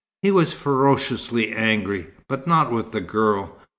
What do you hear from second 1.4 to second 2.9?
angry, but not